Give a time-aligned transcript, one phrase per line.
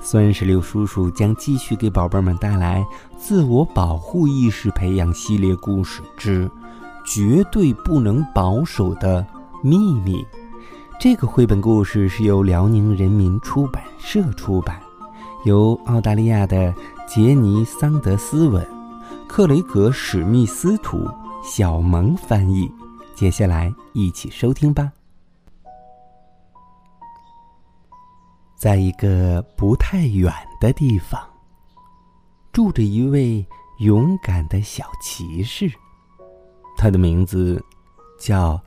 [0.00, 2.80] 酸石榴叔叔将继续给宝贝们带来
[3.18, 6.50] 《自我保护意识培养系列故事之
[7.04, 9.26] 绝对不能保守的
[9.62, 10.22] 秘密》。
[10.98, 14.80] 这个绘本故事是由辽宁人民出版社出版，
[15.44, 16.74] 由澳大利亚的
[17.06, 18.66] 杰尼桑德斯文、
[19.28, 21.06] 克雷格史密斯图、
[21.44, 22.70] 小萌翻译。
[23.14, 24.90] 接下来一起收听吧。
[28.56, 31.20] 在一个不太远的地方，
[32.52, 33.46] 住着一位
[33.80, 35.70] 勇敢的小骑士，
[36.76, 37.62] 他的名字
[38.18, 38.58] 叫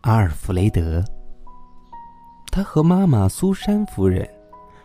[0.00, 1.02] 阿尔弗雷德。
[2.50, 4.28] 他和妈妈苏珊夫人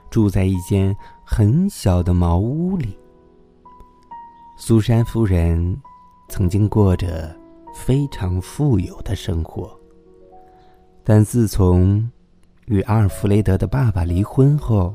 [0.10, 2.98] 住在一间很小的茅屋里。
[4.56, 5.76] 苏珊夫人
[6.30, 7.36] 曾经过着
[7.74, 9.78] 非常富有的生活，
[11.04, 12.10] 但自从
[12.68, 14.94] 与阿尔弗雷德的爸爸离婚后，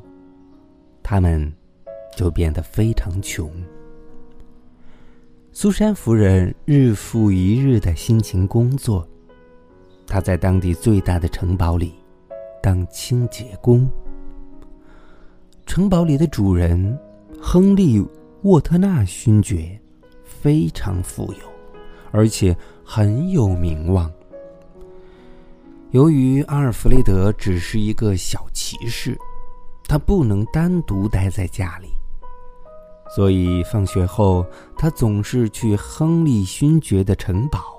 [1.02, 1.50] 他们
[2.14, 3.50] 就变得非常穷。
[5.52, 9.08] 苏珊夫人日复一日的辛勤工作，
[10.06, 11.94] 她在当地最大的城堡里
[12.62, 13.88] 当清洁工。
[15.64, 16.98] 城堡里的主人
[17.40, 17.98] 亨利·
[18.42, 19.80] 沃特纳勋爵
[20.22, 21.48] 非常富有，
[22.10, 24.12] 而且很有名望。
[25.92, 29.14] 由于阿尔弗雷德只是一个小骑士，
[29.86, 31.88] 他不能单独待在家里，
[33.14, 34.42] 所以放学后
[34.74, 37.78] 他总是去亨利勋爵的城堡。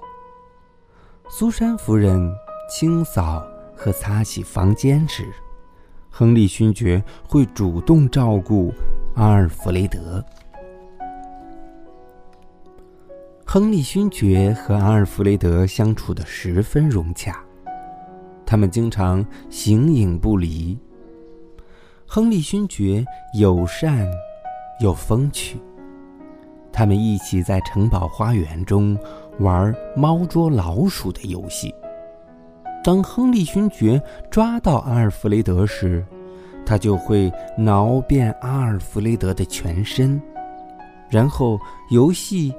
[1.28, 2.32] 苏珊夫人
[2.70, 3.44] 清扫
[3.76, 5.26] 和擦洗房间时，
[6.12, 8.72] 亨利勋爵会主动照顾
[9.16, 10.24] 阿尔弗雷德。
[13.44, 17.44] 亨利勋爵和阿尔弗雷德相处的十分融洽。
[18.46, 20.78] 他们经常形影不离。
[22.06, 23.04] 亨利勋爵
[23.40, 24.08] 友善
[24.80, 25.58] 又风趣。
[26.72, 28.98] 他们一起在城堡花园中
[29.40, 31.74] 玩猫捉老鼠的游戏。
[32.84, 36.06] 当亨利勋爵抓到阿尔弗雷德时，
[36.66, 40.22] 他就会挠遍阿尔弗雷德的全身，
[41.10, 42.54] 然后游戏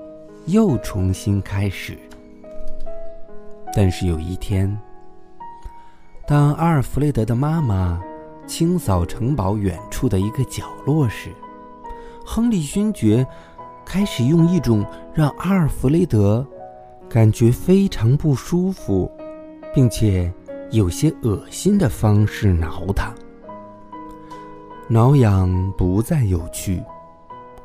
[0.46, 1.98] 又重新开始。
[3.72, 4.76] 但是有一天。
[6.26, 8.02] 当阿尔弗雷德的妈妈
[8.46, 11.30] 清扫城堡远处的一个角落时，
[12.24, 13.26] 亨利勋爵
[13.84, 14.82] 开始用一种
[15.12, 16.46] 让阿尔弗雷德
[17.10, 19.10] 感觉非常不舒服，
[19.74, 20.32] 并且
[20.70, 23.12] 有些恶心的方式挠他。
[24.88, 26.82] 挠痒不再有趣，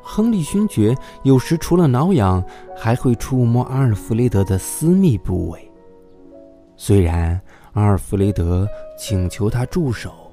[0.02, 2.44] 亨利勋爵有时除了挠痒，
[2.76, 5.72] 还会触摸阿尔弗雷德的私密部位，
[6.76, 7.40] 虽然。
[7.72, 10.32] 阿尔弗雷德请求他住手，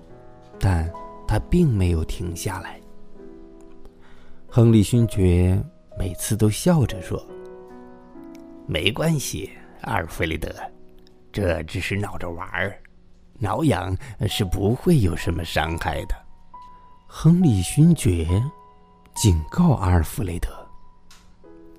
[0.60, 0.92] 但
[1.28, 2.80] 他并没有停下来。
[4.48, 5.62] 亨利勋爵
[6.00, 7.24] 每次都笑着说
[8.66, 10.50] ：“没关系，阿尔弗雷德，
[11.32, 12.76] 这只是闹着玩儿，
[13.38, 13.96] 挠痒
[14.28, 16.16] 是不会有什么伤害的。”
[17.06, 18.28] 亨利勋爵
[19.16, 20.50] 警告阿尔弗雷德：“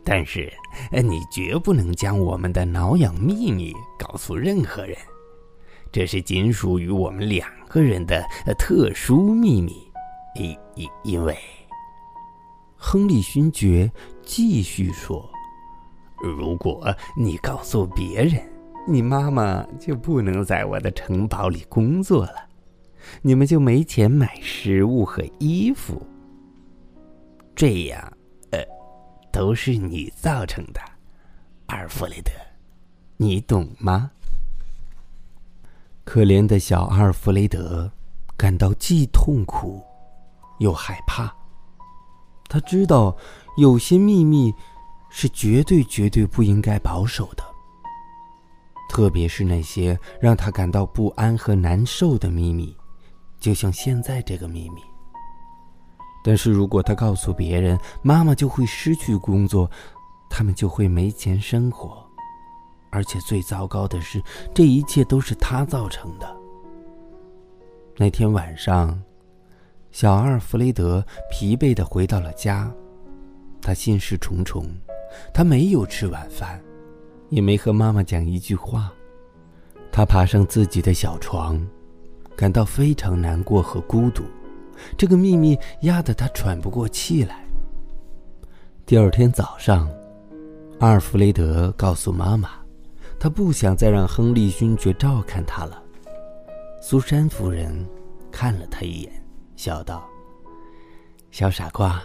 [0.04, 0.52] 但是，
[0.92, 4.96] 你绝不能将我们的挠痒秘密告诉任何人。”
[5.90, 8.22] 这是仅属于我们两个人的
[8.58, 9.72] 特殊秘密，
[10.34, 11.36] 因因因为，
[12.76, 13.90] 亨利勋爵
[14.22, 15.28] 继续说
[16.22, 18.42] ：“如果你告诉别人，
[18.86, 22.48] 你妈妈就不能在我的城堡里工作了，
[23.22, 26.06] 你们就没钱买食物和衣服。
[27.56, 28.12] 这样，
[28.50, 28.62] 呃，
[29.32, 30.80] 都是你造成的，
[31.66, 32.30] 阿尔弗雷德，
[33.16, 34.10] 你懂吗？”
[36.08, 37.92] 可怜的小阿尔弗雷德
[38.34, 39.84] 感到既痛苦
[40.58, 41.30] 又害怕。
[42.48, 43.14] 他知道
[43.58, 44.50] 有些秘密
[45.10, 47.44] 是绝对绝对不应该保守的，
[48.88, 52.74] 特别是那些让他感到不安和难受的秘密，
[53.38, 54.80] 就像现在这个秘密。
[56.24, 59.70] 但是如果他告诉别人，妈妈就会失去工作，
[60.30, 62.07] 他们就会没钱生活。
[62.98, 64.20] 而且最糟糕的是，
[64.52, 66.26] 这一切都是他造成的。
[67.96, 69.00] 那天晚上，
[69.92, 71.00] 小阿尔弗雷德
[71.30, 72.68] 疲惫的回到了家，
[73.62, 74.66] 他心事重重，
[75.32, 76.60] 他没有吃晚饭，
[77.28, 78.92] 也没和妈妈讲一句话。
[79.92, 81.64] 他爬上自己的小床，
[82.34, 84.24] 感到非常难过和孤独。
[84.96, 87.44] 这个秘密压得他喘不过气来。
[88.84, 89.88] 第二天早上，
[90.80, 92.57] 阿尔弗雷德告诉妈妈，
[93.20, 95.82] 他不想再让亨利勋爵照看他了。
[96.80, 97.86] 苏珊夫人
[98.30, 99.12] 看了他一眼，
[99.56, 100.08] 笑道
[101.32, 102.00] ：“小傻瓜，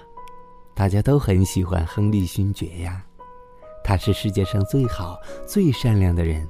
[0.75, 3.03] 大家都很喜欢亨利勋爵呀，
[3.83, 6.47] 他是世界上最好、最善良的人，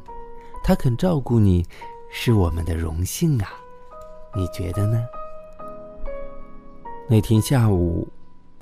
[0.63, 1.65] 他肯照顾你，
[2.09, 3.49] 是我们的荣幸啊，
[4.33, 5.05] 你觉得呢？”
[7.09, 8.07] 那天下午，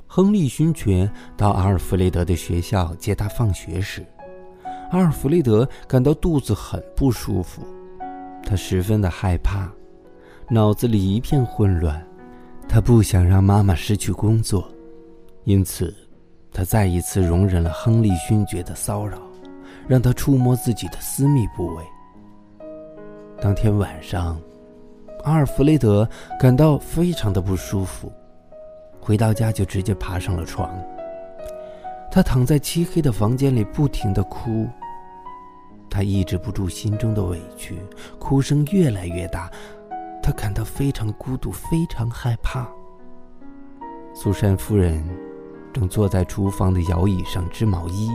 [0.08, 4.04] 亨利勋爵到阿尔弗雷德的学校接他放学时，
[4.92, 7.62] 阿尔弗雷德感到肚子很不舒服，
[8.44, 9.66] 他十分的害怕，
[10.50, 12.06] 脑子里一片混乱。
[12.68, 14.68] 他不想让妈妈失去工作，
[15.44, 15.94] 因此，
[16.52, 19.16] 他再一次容忍了亨利勋爵的骚扰，
[19.88, 21.82] 让他触摸自己的私密部位。
[23.40, 24.38] 当天晚上，
[25.24, 26.06] 阿尔弗雷德
[26.38, 28.12] 感到非常的不舒服。
[29.00, 30.70] 回到家就直接爬上了床。
[32.10, 34.68] 他躺在漆黑的房间里，不停的哭。
[35.92, 37.78] 他抑制不住心中的委屈，
[38.18, 39.50] 哭声越来越大。
[40.22, 42.66] 他感到非常孤独，非常害怕。
[44.14, 45.06] 苏珊夫人
[45.70, 48.08] 正坐在厨房的摇椅上织毛衣。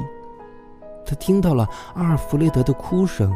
[1.06, 3.32] 她听到了阿尔弗雷德的哭声，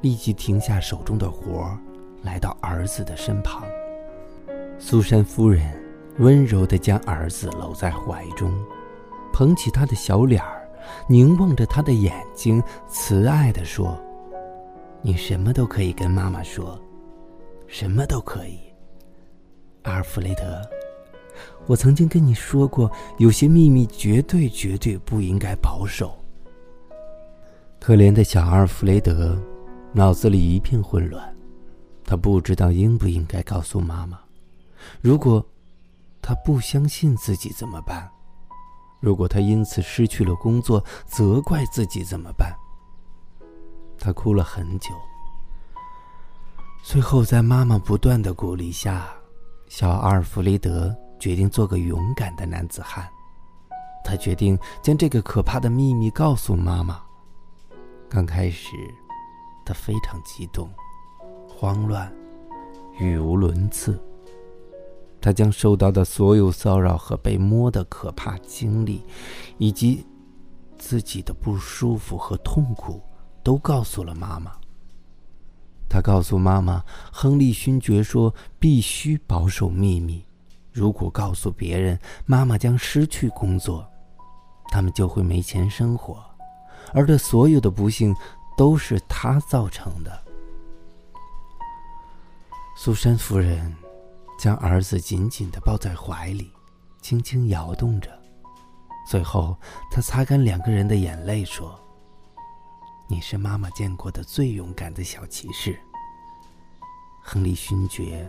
[0.00, 1.78] 立即停下手中的活儿
[2.22, 3.62] 来到儿子的身旁。
[4.78, 5.62] 苏珊夫人。
[6.20, 8.52] 温柔地将儿子搂在怀中，
[9.32, 10.57] 捧起他的小脸儿，
[11.08, 13.98] 凝望着他的眼睛，慈爱地说
[15.02, 16.80] ：“你什么都可以跟妈妈说，
[17.66, 18.58] 什么都可以。”
[19.84, 20.60] 阿尔弗雷德，
[21.66, 26.16] 我曾经跟你说过，有些秘密绝对绝对不应该保守。
[27.80, 29.40] 可怜的小阿尔弗雷德，
[29.92, 31.36] 脑子里一片混乱，
[32.04, 34.18] 他不知道应不应该告诉妈妈。
[35.00, 35.44] 如果。
[36.20, 38.06] 他不相信自己怎么办？
[39.00, 42.52] 如果他因此失去了工作，责怪自己怎么办？
[43.98, 44.94] 他哭了很久。
[46.82, 49.08] 最后，在妈妈不断的鼓励下，
[49.68, 53.08] 小阿尔弗雷德决定做个勇敢的男子汉。
[54.04, 57.02] 他决定将这个可怕的秘密告诉妈妈。
[58.08, 58.70] 刚开始，
[59.66, 60.70] 他非常激动、
[61.46, 62.10] 慌乱、
[62.98, 64.02] 语无伦次。
[65.20, 69.02] 他将受到的所有骚扰和被摸的可怕经历，
[69.58, 70.06] 以及
[70.78, 73.02] 自己的不舒服和痛苦，
[73.42, 74.52] 都告诉了妈妈。
[75.88, 80.24] 他告诉妈妈，亨利勋爵说必须保守秘密，
[80.70, 83.84] 如果告诉别人，妈妈将失去工作，
[84.70, 86.22] 他们就会没钱生活，
[86.92, 88.14] 而这所有的不幸
[88.56, 90.22] 都是他造成的。
[92.76, 93.74] 苏珊夫人。
[94.38, 96.52] 将儿子紧紧的抱在怀里，
[97.02, 98.08] 轻轻摇动着。
[99.10, 99.56] 最后，
[99.90, 101.78] 他擦干两个人的眼泪，说
[103.10, 105.78] ：“你是妈妈见过的最勇敢的小骑士。
[107.20, 108.26] 亨利勋爵，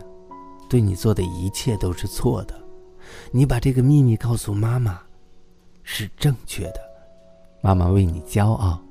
[0.68, 2.60] 对你做的一切都是错的。
[3.30, 5.00] 你把这个秘密告诉妈妈，
[5.84, 6.80] 是正确的。
[7.62, 8.82] 妈妈为你骄傲。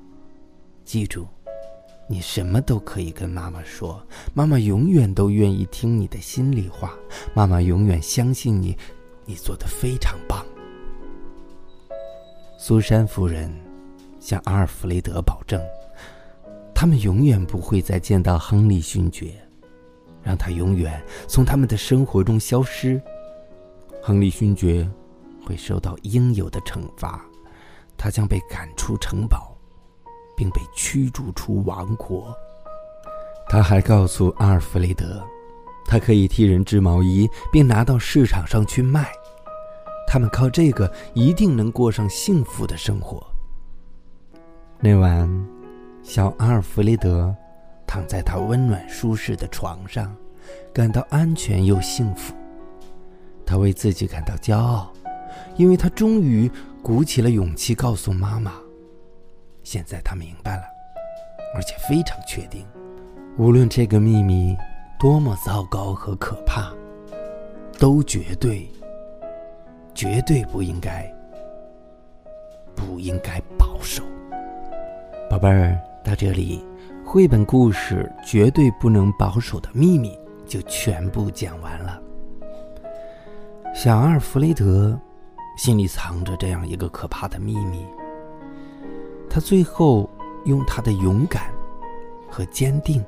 [0.84, 1.28] 记住。”
[2.12, 6.98] 你什么都可以跟妈妈说，妈妈永远都愿意听你的心里话，
[7.34, 8.76] 妈妈永远相信你，
[9.24, 10.44] 你做的非常棒。
[12.58, 13.48] 苏珊夫人
[14.18, 15.62] 向阿尔弗雷德保证，
[16.74, 19.32] 他们永远不会再见到亨利勋爵，
[20.20, 23.00] 让他永远从他们的生活中消失。
[24.02, 24.84] 亨利勋爵
[25.46, 27.24] 会受到应有的惩罚，
[27.96, 29.56] 他将被赶出城堡。
[30.40, 32.34] 并被驱逐出王国。
[33.46, 35.22] 他还告诉阿尔弗雷德，
[35.84, 39.12] 他可以替人织毛衣，并拿到市场上去卖。
[40.08, 43.22] 他们靠这个一定能过上幸福的生活。
[44.78, 45.28] 那晚，
[46.02, 47.36] 小阿尔弗雷德
[47.86, 50.10] 躺在他温暖舒适的床上，
[50.72, 52.32] 感到安全又幸福。
[53.44, 54.90] 他为自己感到骄傲，
[55.58, 56.50] 因为他终于
[56.82, 58.54] 鼓起了勇气告诉妈妈。
[59.62, 60.62] 现在他明白了，
[61.54, 62.66] 而且非常确定，
[63.38, 64.56] 无论这个秘密
[64.98, 66.72] 多么糟糕和可怕，
[67.78, 68.68] 都绝对、
[69.94, 71.12] 绝对不应该、
[72.74, 74.02] 不应该保守。
[75.28, 76.64] 宝贝儿，到这里，
[77.04, 82.00] 绘本故事绝对不能保守的秘密就全部讲完了。
[83.74, 84.98] 小阿尔弗雷德
[85.56, 87.86] 心里藏着这样一个可怕的秘密。
[89.30, 90.10] 他最后
[90.44, 91.54] 用他的勇敢
[92.28, 93.02] 和坚定，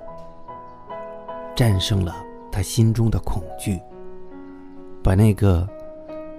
[1.55, 3.81] 战胜了他心中的恐惧，
[5.03, 5.69] 把那个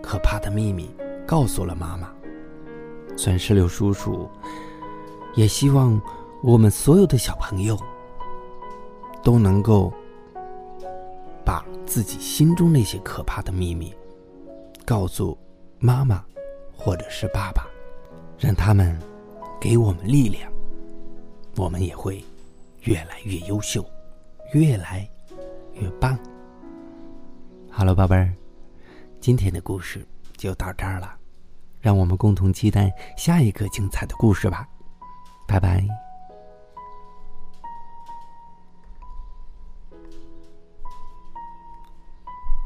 [0.01, 0.89] 可怕的秘密
[1.27, 2.09] 告诉了妈妈。
[3.15, 4.27] 钻石榴叔叔
[5.35, 6.01] 也希望
[6.41, 7.77] 我们所有的小朋友
[9.21, 9.93] 都能够
[11.45, 13.93] 把自己心中那些可怕的秘密
[14.85, 15.37] 告诉
[15.77, 16.23] 妈妈
[16.75, 17.67] 或者是爸爸，
[18.39, 18.97] 让他们
[19.63, 20.51] 给我们力量，
[21.55, 22.21] 我们也会
[22.81, 23.81] 越来越优秀，
[24.51, 25.09] 越来
[25.75, 26.19] 越棒。
[27.71, 28.35] 好了，宝贝儿，
[29.21, 30.05] 今天的故事
[30.35, 31.15] 就到这儿了。
[31.79, 34.67] 让我们共同期待下一个精彩的故事吧，
[35.47, 35.81] 拜拜。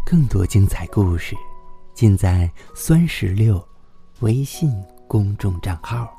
[0.04, 1.36] 更多精彩故事
[1.94, 3.64] 尽在酸石榴
[4.22, 4.74] 微信
[5.08, 6.17] 公众账号。